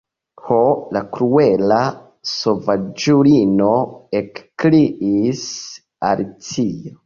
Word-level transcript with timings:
"Ho, 0.45 0.55
la 0.95 1.03
kruela 1.17 1.77
sovaĝulino," 2.31 3.69
ekkriis 4.23 5.49
Alicio. 6.13 6.99